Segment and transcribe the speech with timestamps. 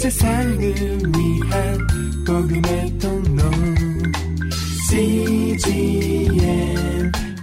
[0.00, 1.78] 세상을 위한
[2.26, 3.42] 복음의 통로
[4.88, 6.32] CGM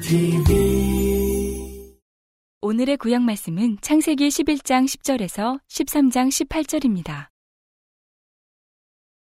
[0.01, 1.77] TV
[2.61, 7.27] 오늘의 구약 말씀은 창세기 11장 10절에서 13장 18절입니다.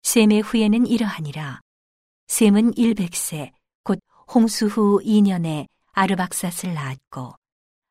[0.02, 1.60] 셈의 후에는 이러하니라.
[2.28, 3.50] 셈은 100세,
[3.84, 4.00] 곧
[4.32, 7.34] 홍수 후 2년에 아르박삿을 낳았고,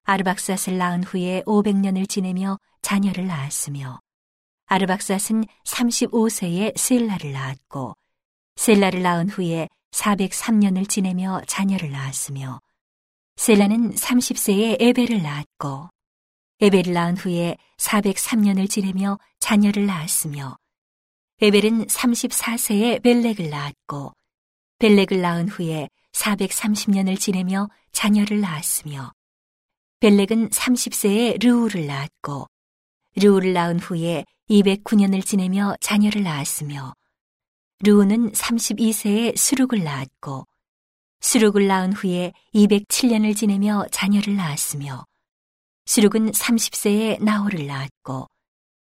[0.06, 4.00] 아르박삿을 낳은 후에 500년을 지내며 자녀를 낳았으며,
[4.70, 7.96] 아르박삿은 35세에 셀라를 낳았고,
[8.56, 12.60] 셀라를 낳은 후에 403년을 지내며 자녀를 낳았으며,
[13.36, 15.90] 셀라는 30세에 에벨을 낳았고,
[16.62, 20.56] 에벨을 낳은 후에 403년을 지내며 자녀를 낳았으며,
[21.42, 24.14] 에벨은 34세에 벨렉을 낳았고,
[24.78, 29.14] 벨렉을 낳은 후에 430년을 지내며 자녀를 낳았으며,
[30.00, 32.46] 벨렉은 30세에 르우를 낳았고,
[33.16, 36.94] 르우를 낳은 후에 209년을 지내며 자녀를 낳았으며,
[37.82, 40.46] 르우는 32세에 수룩을 낳았고,
[41.22, 45.06] 수룩을 낳은 후에 207년을 지내며 자녀를 낳았으며,
[45.86, 48.28] 수룩은 30세에 나홀을 낳았고,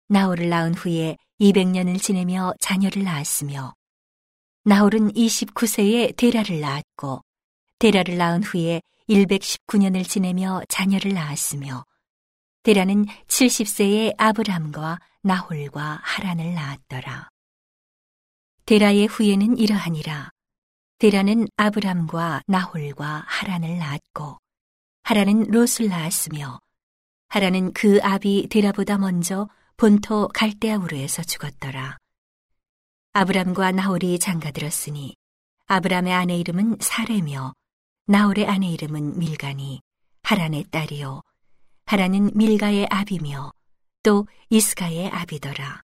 [0.07, 3.73] 나홀을 낳은 후에 200년을 지내며 자녀를 낳았으며,
[4.63, 7.21] 나홀은 29세에 데라를 낳았고,
[7.79, 11.83] 데라를 낳은 후에 119년을 지내며 자녀를 낳았으며,
[12.67, 17.29] 데라는 70세에 아브람과 나홀과 하란을 낳았더라.
[18.65, 20.31] 데라의 후에는 이러하니라.
[20.97, 24.37] 데라는 아브람과 나홀과 하란을 낳았고,
[25.03, 26.59] 하란은 롯을 낳았으며,
[27.29, 31.97] 하란은 그 아비 데라보다 먼저 본토 갈대아우르에서 죽었더라.
[33.13, 35.15] 아브람과 나홀이 장가들었으니,
[35.67, 37.53] 아브람의 아내 이름은 사레며,
[38.07, 39.79] 나홀의 아내 이름은 밀가니,
[40.23, 41.21] 하란의 딸이요.
[41.87, 43.53] 하란은 밀가의 아비며,
[44.03, 45.81] 또 이스가의 아비더라.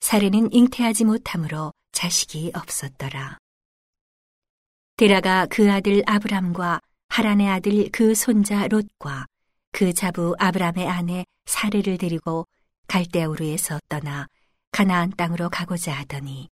[0.00, 3.38] 사례는 잉태하지 못하므로 자식이 없었더라.
[4.96, 9.26] 데라가 그 아들 아브람과 하란의 아들 그 손자 롯과
[9.70, 12.44] 그 자부 아브람의 아내 사례를 데리고
[12.88, 14.26] 갈대우르에서 떠나
[14.72, 16.48] 가나안 땅으로 가고자 하더니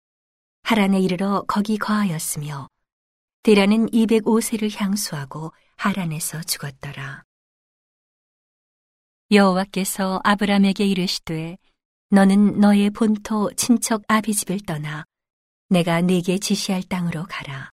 [0.62, 2.68] 하란에 이르러 거기 거하였으며
[3.44, 7.24] 데라는 205세를 향수하고 하란에서 죽었더라.
[9.34, 11.58] 여호와께서 아브람에게 이르시되
[12.10, 15.04] 너는 너의 본토 친척 아비집을 떠나
[15.68, 17.70] 내가 네게 지시할 땅으로 가라.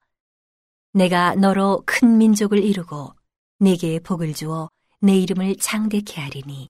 [0.93, 3.15] 내가 너로 큰 민족을 이루고
[3.59, 4.70] 네게 복을 주어
[5.00, 6.69] 내 이름을 창대케 하리니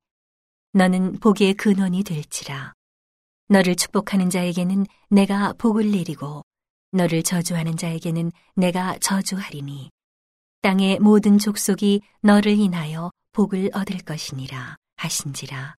[0.73, 2.73] 너는 복의 근원이 될지라.
[3.49, 6.43] 너를 축복하는 자에게는 내가 복을 내리고
[6.93, 9.91] 너를 저주하는 자에게는 내가 저주하리니
[10.62, 15.75] 땅의 모든 족속이 너를 인하여 복을 얻을 것이니라 하신지라.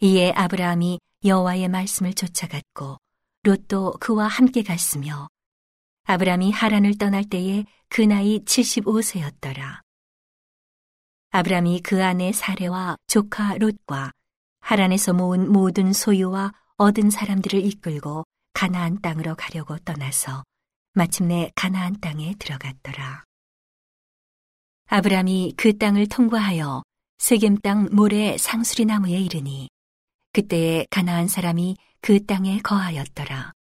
[0.00, 2.98] 이에 아브라함이 여호와의 말씀을 쫓아갔고
[3.44, 5.28] 롯도 그와 함께 갔으며
[6.04, 9.80] 아브라함이 하란을 떠날 때에 그 나이 75세였더라.
[11.30, 14.10] 아브라함이 그 아내 사례와 조카 롯과
[14.60, 20.42] 하란에서 모은 모든 소유와 얻은 사람들을 이끌고 가나안 땅으로 가려고 떠나서
[20.94, 23.24] 마침내 가나안 땅에 들어갔더라.
[24.86, 26.82] 아브라함이 그 땅을 통과하여
[27.22, 29.70] 세겜 땅 모래 상수리 나무에 이르니
[30.32, 33.52] 그때에 가나안 사람이 그 땅에 거하였더라.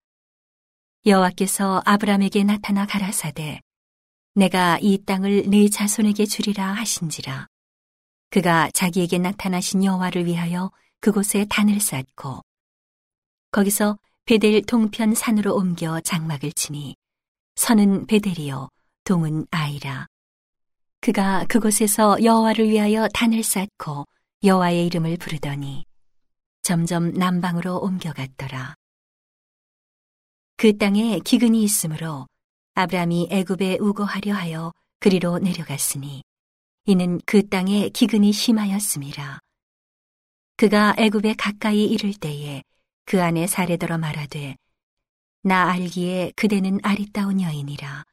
[1.04, 3.60] 여호와께서 아브라함에게 나타나 가라사대
[4.34, 7.48] 내가 이 땅을 네 자손에게 주리라 하신지라.
[8.30, 12.40] 그가 자기에게 나타나신 여호와를 위하여 그곳에 단을 쌓고
[13.50, 16.96] 거기서 베델 동편 산으로 옮겨 장막을 치니
[17.56, 18.70] 선은 베델이요
[19.04, 20.06] 동은 아이라.
[21.00, 24.04] 그가 그곳에서 여호와를 위하여 단을 쌓고
[24.44, 25.86] 여호와의 이름을 부르더니
[26.62, 28.74] 점점 남방으로 옮겨갔더라.
[30.56, 32.26] 그 땅에 기근이 있으므로
[32.74, 36.22] 아브라함이 애굽에 우거하려 하여 그리로 내려갔으니
[36.84, 39.38] 이는 그 땅에 기근이 심하였음이라.
[40.56, 42.62] 그가 애굽에 가까이 이를 때에
[43.06, 44.56] 그 안에 사례더러 말하되
[45.42, 48.04] 나 알기에 그대는 아리따운 여인이라.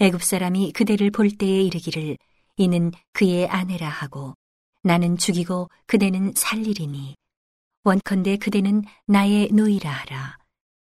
[0.00, 2.16] 애굽 사람이 그대를 볼 때에 이르기를
[2.56, 4.34] 이는 그의 아내라 하고
[4.82, 7.16] 나는 죽이고 그대는 살리리니
[7.84, 10.38] 원컨대 그대는 나의 누이라 하라.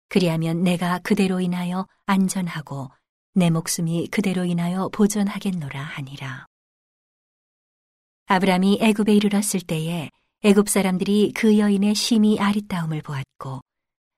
[0.07, 2.89] 그리하면 내가 그대로 인하여 안전하고
[3.33, 6.45] 내 목숨이 그대로 인하여 보존하겠노라 하니라.
[8.27, 10.09] 아브람이 애굽에 이르렀을 때에
[10.43, 13.59] 애굽 사람들이 그 여인의 심히 아리따움을 보았고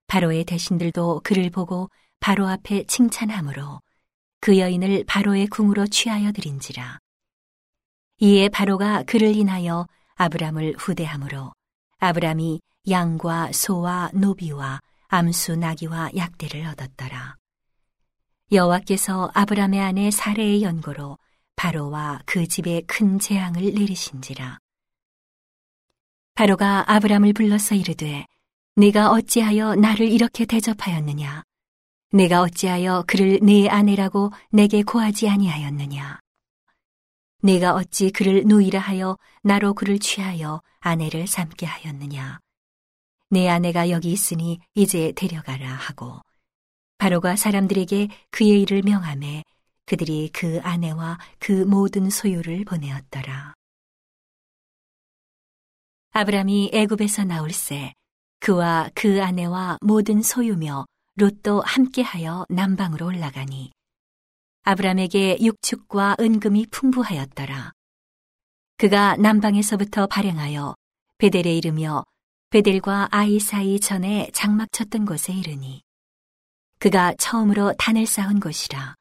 [0.06, 1.89] 바로의 대신들도 그를 보고
[2.19, 3.80] 바로 앞에 칭찬하므로
[4.41, 6.97] 그 여인을 바로의 궁으로 취하여 드린지라.
[8.17, 11.53] 이에 바로가 그를 인하여 아브람을 후대하므로
[11.99, 12.59] 아브람이
[12.89, 14.79] 양과 소와 노비와
[15.09, 17.35] 암수 나귀와 약대를 얻었더라.
[18.51, 21.19] 여호와께서 아브라함의 아내 사례의 연고로
[21.55, 24.57] 바로와 그 집에 큰 재앙을 내리신지라.
[26.33, 28.25] 바로가 아브람을 불러서 이르되
[28.75, 31.44] 네가 어찌하여 나를 이렇게 대접하였느냐?
[32.13, 36.19] 내가 어찌하여 그를 네 아내라고 내게 고하지 아니하였느냐?
[37.41, 42.39] 내가 어찌 그를 누이라 하여 나로 그를 취하여 아내를 삼게 하였느냐?
[43.29, 46.19] 내 아내가 여기 있으니 이제 데려가라 하고
[46.97, 49.45] 바로가 사람들에게 그의 일을 명함에
[49.85, 53.53] 그들이 그 아내와 그 모든 소유를 보내었더라.
[56.11, 57.93] 아브람이 애굽에서 나올 새
[58.41, 60.85] 그와 그 아내와 모든 소유며
[61.15, 63.71] 롯도 함께하여 남방으로 올라가니
[64.63, 67.73] 아브람에게 육축과 은금이 풍부하였더라.
[68.77, 70.75] 그가 남방에서부터 발행하여
[71.17, 72.03] 베델에 이르며
[72.49, 75.81] 베델과 아이 사이 전에 장막 쳤던 곳에 이르니
[76.79, 78.95] 그가 처음으로 단을 쌓은 곳이라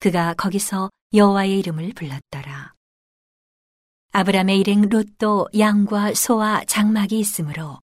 [0.00, 2.74] 그가 거기서 여호와의 이름을 불렀더라.
[4.12, 7.80] 아브람의 일행 롯도 양과 소와 장막이 있으므로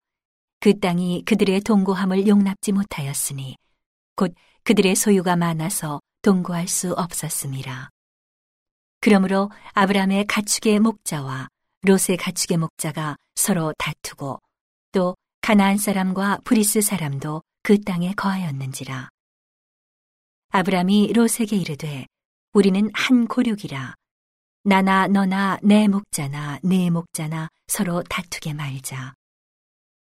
[0.63, 3.57] 그 땅이 그들의 동고함을 용납지 못하였으니
[4.15, 4.33] 곧
[4.63, 7.91] 그들의 소유가 많아서 동거할 수 없었습니다.
[9.01, 11.49] 그러므로 아브람의 가축의 목자와
[11.83, 14.39] 롯의 가축의 목자가 서로 다투고
[14.93, 19.09] 또 가나안 사람과 브리스 사람도 그 땅에 거하였는지라.
[20.51, 22.07] 아브람이 롯에게 이르되
[22.53, 23.97] 우리는 한 고륙이라
[24.63, 29.15] 나나 너나 내 목자나 내 목자나 서로 다투게 말자.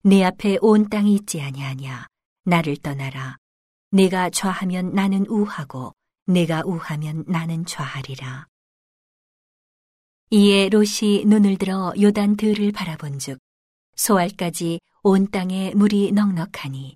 [0.04, 2.08] 내 앞에 온 땅이 있지 아니하냐.
[2.46, 3.38] 나를 떠나라.
[3.92, 5.94] 내가 좌하면 나는 우하고
[6.26, 8.48] 내가 우하면 나는 좌하리라.
[10.32, 13.38] 이에 롯이 눈을 들어 요단 들을 바라본즉
[13.96, 16.96] 소알까지 온 땅에 물이 넉넉하니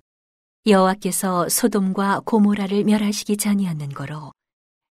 [0.66, 4.32] 여호와께서 소돔과 고모라를 멸하시기 전이었는 거로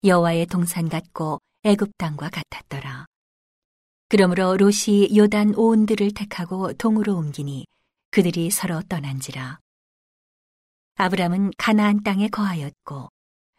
[0.05, 3.07] 여호와의 동산 같고 애굽 땅과 같았더라.
[4.09, 7.67] 그러므로 롯이 요단 오온들을 택하고 동으로 옮기니
[8.15, 9.59] 그들이 서로 떠난지라.
[10.95, 13.09] 아브람은 가나안 땅에 거하였고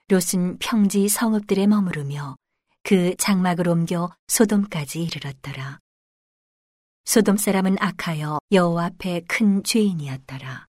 [0.08, 2.38] 롯은 평지 성읍들에 머무르며
[2.82, 5.80] 그 장막을 옮겨 소돔까지 이르렀더라.
[7.04, 10.68] 소돔 사람은 악하여 여호와 앞에 큰 죄인이었더라.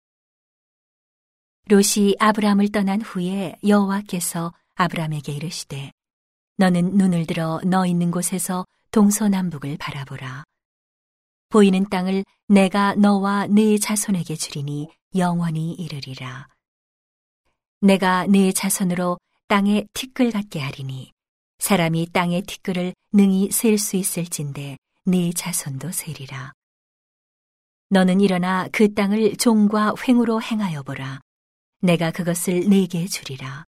[1.69, 5.93] 롯이 아브람을 떠난 후에 여호와께서 아브람에게 이르시되
[6.57, 10.45] 너는 눈을 들어 너 있는 곳에서 동서남북을 바라보라.
[11.55, 16.49] 보이는 땅을 내가 너와 네 자손에게 주리니 영원히 이르리라.
[17.81, 21.13] 내가 네 자손으로 땅에 티끌 같게 하리니
[21.59, 26.53] 사람이 땅의 티끌을 능히 셀 수 있을진데 네 자손도 세리라.
[27.91, 31.21] 너는 일어나 그 땅을 종과 횡으로 행하여 보라.
[31.83, 33.63] 내가 그것을 네게 주리라.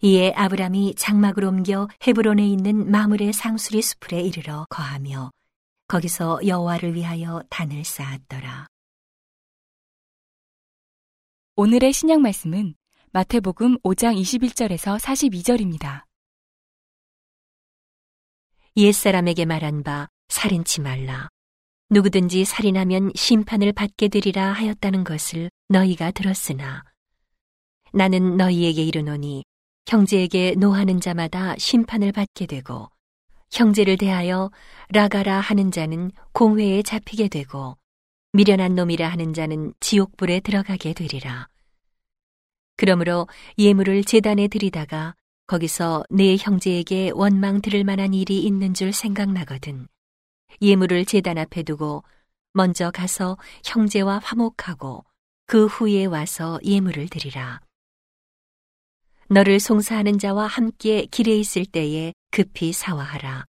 [0.00, 5.30] 이에 아브람이 장막을 옮겨 헤브론에 있는 마물의 상수리 수풀에 이르러 거하며
[5.88, 8.66] 거기서 여호와를 위하여 단을 쌓았더라.
[11.56, 12.74] 오늘의 신약 말씀은
[13.12, 16.04] 마태복음 5장 21절에서 42절입니다.
[18.76, 21.28] 옛사람에게 말한 바 살인치 말라.
[21.88, 26.84] 누구든지 살인하면 심판을 받게 되리라 하였다는 것을 너희가 들었으나
[27.94, 29.42] 나는 너희에게 이르노니
[29.88, 32.90] 형제에게 노하는 자마다 심판을 받게 되고
[33.50, 34.50] 형제를 대하여
[34.90, 37.76] 라가라 하는 자는 공회에 잡히게 되고
[38.32, 41.48] 미련한 놈이라 하는 자는 지옥불에 들어가게 되리라.
[42.76, 43.26] 그러므로
[43.58, 45.14] 예물을 재단에 드리다가
[45.46, 49.88] 거기서 내 형제에게 원망 들을 만한 일이 있는 줄 생각나거든.
[50.60, 52.04] 예물을 재단 앞에 두고
[52.52, 55.04] 먼저 가서 형제와 화목하고
[55.46, 57.60] 그 후에 와서 예물을 드리라.
[59.28, 63.44] 너를 송사하는 자와 함께 길에 있을 때에 급히 사화하라.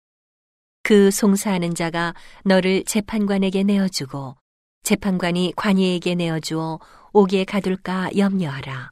[0.84, 2.14] 그 송사하는 자가
[2.46, 4.36] 너를 재판관에게 내어주고
[4.84, 6.80] 재판관이 관예에게 내어주어
[7.14, 8.92] 옥에 가둘까 염려하라.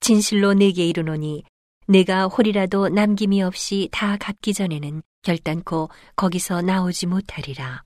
[0.00, 1.44] 진실로 내게 이르노니
[1.86, 7.84] 내가 홀이라도 남김이 없이 다 갚기 전에는 결단코 거기서 나오지 못하리라.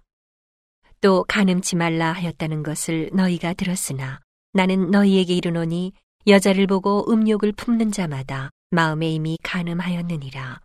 [1.00, 4.20] 또 가늠치 말라 하였다는 것을 너희가 들었으나
[4.52, 5.92] 나는 너희에게 이르노니
[6.26, 10.60] 여자를 보고 음욕을 품는 자마다 마음에 이미 가늠하였느니라.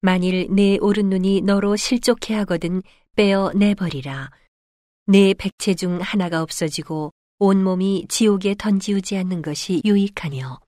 [0.00, 2.82] 만일 내 오른 눈이 너로 실족해 하거든
[3.16, 4.30] 빼어 내버리라.
[5.06, 10.60] 내 백체 중 하나가 없어지고 온몸이 지옥에 던지우지 않는 것이 유익하며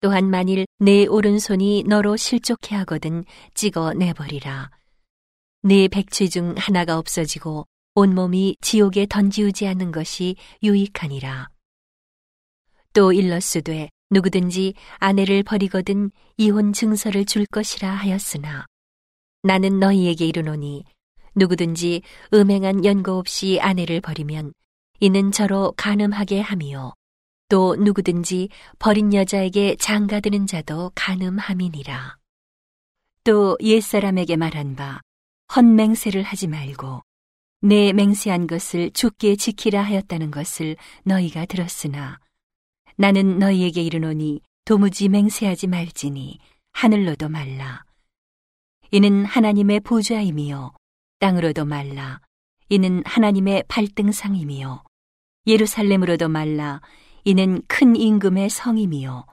[0.00, 4.70] 또한 만일 내 오른손이 너로 실족해 하거든 찍어 내버리라.
[5.62, 11.48] 내 백체 중 하나가 없어지고 온몸이 지옥에 던지우지 않는 것이 유익하니라.
[12.92, 18.66] 또 일러스되 누구든지 아내를 버리거든 이혼 증서를 줄 것이라 하였으나
[19.42, 20.84] 나는 너희에게 이르노니
[21.34, 24.52] 누구든지 음행한 연고 없이 아내를 버리면
[25.00, 26.92] 이는 저로 간음하게 함이요
[27.48, 28.48] 또 누구든지
[28.78, 32.16] 버린 여자에게 장가드는 자도 간음함이니라.
[33.22, 35.00] 또 옛사람에게 말한 바
[35.54, 37.02] 헛맹세를 하지 말고
[37.60, 42.18] 내 맹세한 것을 죽게 지키라 하였다는 것을 너희가 들었으나
[42.96, 46.38] 나는 너희에게 이르노니 도무지 맹세하지 말지니
[46.72, 47.84] 하늘로도 말라.
[48.90, 50.74] 이는 하나님의 보좌임이요
[51.18, 52.20] 땅으로도 말라.
[52.68, 54.82] 이는 하나님의 발등상임이요
[55.46, 56.80] 예루살렘으로도 말라.
[57.24, 59.26] 이는 큰 임금의 성임이요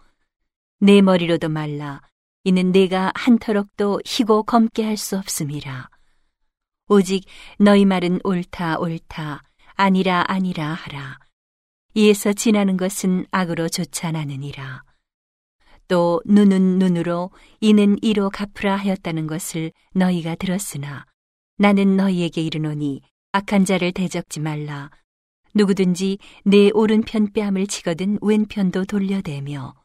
[0.80, 2.02] 내 머리로도 말라.
[2.44, 5.90] 이는 내가 한 터럭도 희고 검게 할 수 없음이라.
[6.90, 7.24] 오직
[7.58, 9.42] 너희 말은 옳다 옳다
[9.76, 11.20] 아니라 아니라 하라.
[11.96, 14.84] 이에서 지나는 것은 악으로 좋지 않으니라.
[15.88, 17.30] 또 눈은 눈으로
[17.62, 21.06] 이는 이로 갚으라 하였다는 것을 너희가 들었으나
[21.58, 24.90] 나는 너희에게 이르노니 악한 자를 대적지 말라.
[25.54, 29.76] 누구든지 내 오른편 뺨을 치거든 왼편도 돌려대며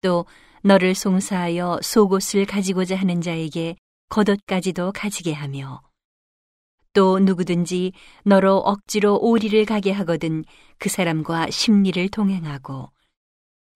[0.00, 0.24] 또
[0.62, 3.76] 너를 송사하여 속옷을 가지고자 하는 자에게
[4.08, 5.82] 겉옷까지도 가지게 하며
[6.96, 7.92] 또 누구든지
[8.24, 10.46] 너로 억지로 오리를 가게 하거든
[10.78, 12.90] 그 사람과 심리를 동행하고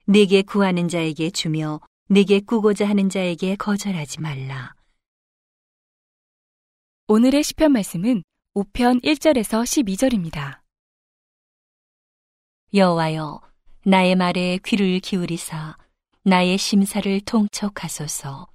[0.06, 4.74] 네게 구하는 자에게 주며 네게 꾸고자 하는 자에게 거절하지 말라.
[7.08, 8.22] 오늘의 시편 말씀은
[8.54, 10.60] 5편 1절에서 12절입니다.
[12.72, 13.42] 여호와여
[13.84, 15.76] 나의 말에 귀를 기울이사
[16.22, 18.48] 나의 심사를 통촉하소서.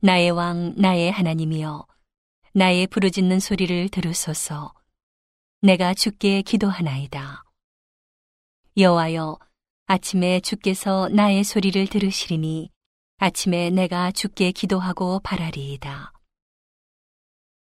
[0.00, 1.86] 나의 왕 나의 하나님이여
[2.56, 4.72] 나의 부르짖는 소리를 들으소서.
[5.60, 7.44] 내가 주께 기도하나이다.
[8.78, 9.38] 여호와여,
[9.84, 12.70] 아침에 주께서 나의 소리를 들으시리니
[13.18, 16.14] 아침에 내가 주께 기도하고 바라리이다.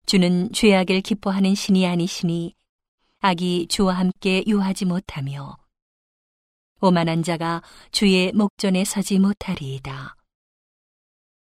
[0.06, 2.56] 주는 죄악을 기뻐하는 신이 아니시니
[3.20, 5.56] 악이 주와 함께 유하지 못하며
[6.80, 10.16] 오만한 자가 주의 목전에 서지 못하리이다.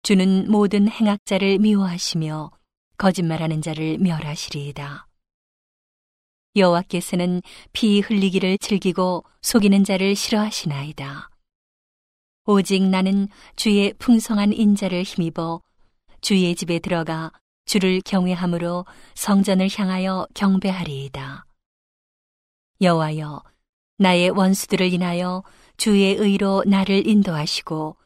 [0.03, 2.58] 주는 모든 행악자를 미워하시며
[2.99, 5.07] 거짓말하는 자를 멸하시리이다.
[6.57, 7.41] 여호와께서는
[7.73, 11.31] 피 흘리기를 즐기고 속이는 자를 싫어하시나이다.
[12.47, 15.63] 오직 나는 주의 풍성한 인자를 힘입어
[16.21, 17.31] 주의 집에 들어가
[17.65, 21.45] 주를 경외함으로 성전을 향하여 경배하리이다.
[22.81, 23.43] 여호와여,
[23.99, 25.43] 나의 원수들을 인하여
[25.77, 27.97] 주의 의로 나를 인도하시고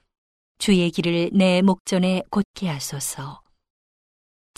[0.58, 3.41] 주의 길을 내 목전에 곧게 하소서.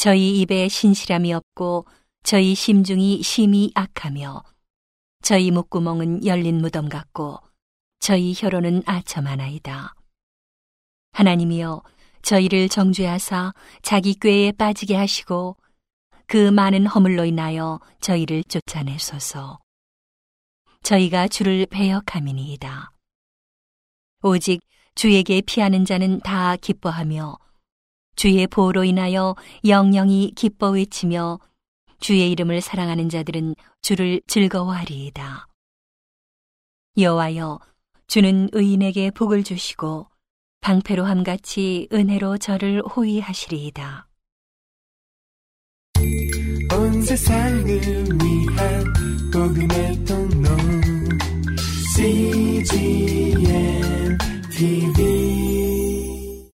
[0.04, 1.87] 저희 입에 신실함이 없고
[2.25, 4.44] 저희 심중이 심히 악하며
[5.23, 7.38] 저희 목구멍은 열린 무덤 같고
[8.00, 9.94] 저희 혀로는 아첨하나이다.
[11.12, 11.82] 하나님이여
[12.20, 15.56] 저희를 정죄하사 자기 꾀에 빠지게 하시고
[16.26, 19.58] 그 많은 허물로 인하여 저희를 쫓아내소서.
[20.82, 22.90] 저희가 주를 배역함이니이다.
[24.23, 24.61] 오직
[24.96, 27.38] 주에게 피하는 자는 다 기뻐하며
[28.16, 31.38] 주의 보호로 인하여 영영이 기뻐 외치며
[32.00, 35.49] 주의 이름을 사랑하는 자들은 주를 즐거워하리이다.
[36.97, 37.61] 여호와여
[38.06, 40.09] 주는 의인에게 복을 주시고
[40.61, 44.09] 방패로 함 같이 은혜로 저를 호위하시리이다.
[46.73, 48.92] 온 세상을 위한
[49.33, 50.49] 복음의 통로
[51.97, 53.38] CGM
[54.50, 55.43] TV